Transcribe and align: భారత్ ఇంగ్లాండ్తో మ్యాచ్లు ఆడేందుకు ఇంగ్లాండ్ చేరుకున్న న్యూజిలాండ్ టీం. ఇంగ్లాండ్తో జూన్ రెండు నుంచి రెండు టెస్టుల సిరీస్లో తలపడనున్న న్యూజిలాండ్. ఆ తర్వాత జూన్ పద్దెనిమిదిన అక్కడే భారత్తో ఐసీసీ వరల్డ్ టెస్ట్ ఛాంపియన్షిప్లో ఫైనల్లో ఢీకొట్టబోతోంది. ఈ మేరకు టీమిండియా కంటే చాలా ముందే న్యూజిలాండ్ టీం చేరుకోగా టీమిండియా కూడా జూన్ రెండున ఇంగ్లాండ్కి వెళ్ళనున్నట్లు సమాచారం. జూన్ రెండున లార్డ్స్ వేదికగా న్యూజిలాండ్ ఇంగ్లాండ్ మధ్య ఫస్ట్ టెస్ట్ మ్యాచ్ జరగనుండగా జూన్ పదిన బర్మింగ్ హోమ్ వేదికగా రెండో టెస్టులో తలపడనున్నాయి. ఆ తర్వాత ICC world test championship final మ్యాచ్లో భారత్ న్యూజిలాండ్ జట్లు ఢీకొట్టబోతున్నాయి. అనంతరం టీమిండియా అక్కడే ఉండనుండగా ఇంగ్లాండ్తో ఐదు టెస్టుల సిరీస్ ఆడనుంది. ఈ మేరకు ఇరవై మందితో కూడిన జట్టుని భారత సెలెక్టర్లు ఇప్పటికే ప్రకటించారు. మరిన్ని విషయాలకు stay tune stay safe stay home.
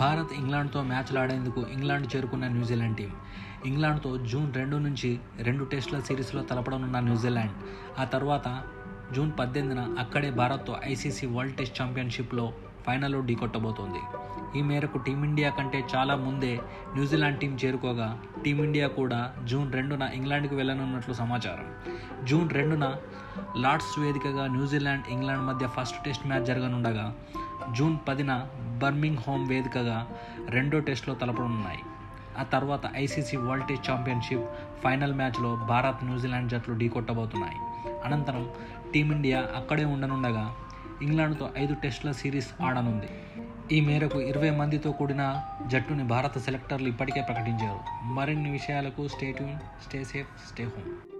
భారత్ 0.00 0.32
ఇంగ్లాండ్తో 0.38 0.82
మ్యాచ్లు 0.82 1.18
ఆడేందుకు 1.18 1.66
ఇంగ్లాండ్ 1.72 2.16
చేరుకున్న 2.16 2.46
న్యూజిలాండ్ 2.46 2.96
టీం. 2.96 3.10
ఇంగ్లాండ్తో 3.66 4.16
జూన్ 4.16 4.54
రెండు 4.54 4.76
నుంచి 4.76 5.20
రెండు 5.40 5.64
టెస్టుల 5.64 6.00
సిరీస్లో 6.00 6.42
తలపడనున్న 6.42 7.00
న్యూజిలాండ్. 7.00 7.52
ఆ 7.98 8.04
తర్వాత 8.04 8.62
జూన్ 9.12 9.32
పద్దెనిమిదిన 9.38 9.96
అక్కడే 9.98 10.30
భారత్తో 10.30 10.76
ఐసీసీ 10.84 11.26
వరల్డ్ 11.26 11.56
టెస్ట్ 11.56 11.82
ఛాంపియన్షిప్లో 11.82 12.52
ఫైనల్లో 12.86 13.20
ఢీకొట్టబోతోంది. 13.20 14.02
ఈ 14.58 14.62
మేరకు 14.62 14.98
టీమిండియా 14.98 15.50
కంటే 15.50 15.84
చాలా 15.96 16.16
ముందే 16.16 16.60
న్యూజిలాండ్ 16.94 17.38
టీం 17.38 17.58
చేరుకోగా 17.64 18.22
టీమిండియా 18.44 18.88
కూడా 18.88 19.34
జూన్ 19.44 19.72
రెండున 19.72 20.08
ఇంగ్లాండ్కి 20.14 20.54
వెళ్ళనున్నట్లు 20.54 21.14
సమాచారం. 21.14 21.68
జూన్ 22.24 22.50
రెండున 22.50 22.94
లార్డ్స్ 23.56 24.00
వేదికగా 24.00 24.46
న్యూజిలాండ్ 24.46 25.04
ఇంగ్లాండ్ 25.10 25.46
మధ్య 25.46 25.66
ఫస్ట్ 25.66 26.04
టెస్ట్ 26.04 26.26
మ్యాచ్ 26.26 26.44
జరగనుండగా 26.44 27.14
జూన్ 27.72 27.98
పదిన 28.08 28.46
బర్మింగ్ 28.78 29.18
హోమ్ 29.18 29.48
వేదికగా 29.48 30.08
రెండో 30.48 30.80
టెస్టులో 30.80 31.16
తలపడనున్నాయి. 31.16 31.78
ఆ 32.38 32.42
తర్వాత 32.42 32.80
ICC 32.96 33.36
world 33.36 33.68
test 33.68 33.90
championship 33.90 34.44
final 34.84 35.14
మ్యాచ్లో 35.14 35.56
భారత్ 35.56 36.04
న్యూజిలాండ్ 36.04 36.50
జట్లు 36.50 36.74
ఢీకొట్టబోతున్నాయి. 36.74 37.56
అనంతరం 38.04 38.50
టీమిండియా 38.94 39.38
అక్కడే 39.38 39.84
ఉండనుండగా 39.84 40.54
ఇంగ్లాండ్తో 41.02 41.50
ఐదు 41.58 41.74
టెస్టుల 41.74 42.12
సిరీస్ 42.12 42.62
ఆడనుంది. 42.62 43.08
ఈ 43.72 43.80
మేరకు 43.80 44.20
ఇరవై 44.20 44.50
మందితో 44.50 44.92
కూడిన 44.92 45.42
జట్టుని 45.66 46.04
భారత 46.04 46.38
సెలెక్టర్లు 46.38 46.88
ఇప్పటికే 46.88 47.20
ప్రకటించారు. 47.20 48.04
మరిన్ని 48.04 48.50
విషయాలకు 48.50 49.08
stay 49.08 49.32
tune 49.32 49.56
stay 49.56 50.04
safe 50.04 50.52
stay 50.52 50.64
home. 50.64 51.11